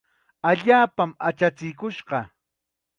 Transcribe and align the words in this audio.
Allaapam 0.51 1.11
achachikush 1.29 2.01
kaa. 2.11 2.27